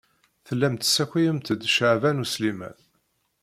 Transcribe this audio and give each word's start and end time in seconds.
Tellamt 0.47 0.81
tessakayemt-d 0.83 1.69
Caɛban 1.75 2.23
U 2.23 2.25
Sliman. 2.33 2.77